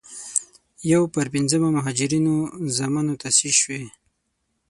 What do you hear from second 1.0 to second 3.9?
پر پينځمه مهاجرینو زامنو تاسیس شوې.